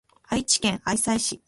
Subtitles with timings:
[0.29, 1.39] 愛知県愛西市